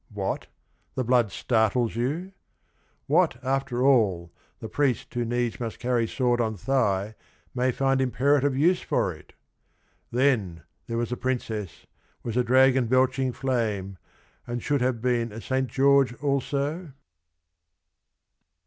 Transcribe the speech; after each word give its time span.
What, 0.11 0.47
the 0.95 1.03
blood 1.03 1.31
startles 1.31 1.95
you? 1.95 2.31
What, 3.05 3.37
after 3.43 3.85
all 3.85 4.33
The 4.57 4.67
priest 4.67 5.13
who 5.13 5.23
needs 5.23 5.59
must 5.59 5.77
carry 5.77 6.07
sword 6.07 6.41
on 6.41 6.57
thigh 6.57 7.13
May 7.53 7.71
find 7.71 8.01
imperative 8.01 8.57
use 8.57 8.81
for 8.81 9.13
it? 9.13 9.33
Then, 10.11 10.63
there 10.87 10.97
was 10.97 11.11
A 11.11 11.17
Princess, 11.17 11.85
was 12.23 12.35
a 12.35 12.43
dragon 12.43 12.87
belching 12.87 13.31
flame, 13.31 13.99
And 14.47 14.63
should 14.63 14.81
have 14.81 15.03
been 15.03 15.31
a 15.31 15.39
Saint 15.39 15.67
George 15.67 16.15
also? 16.15 16.93